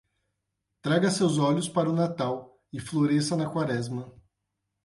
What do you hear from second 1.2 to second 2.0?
olhos para o